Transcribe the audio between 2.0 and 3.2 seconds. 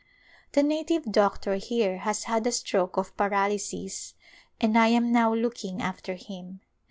had a stroke of